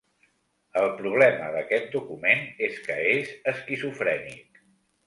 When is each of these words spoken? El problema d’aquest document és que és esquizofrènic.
El 0.79 0.87
problema 1.01 1.49
d’aquest 1.57 1.93
document 1.99 2.43
és 2.71 2.81
que 2.89 2.97
és 3.13 3.39
esquizofrènic. 3.55 4.65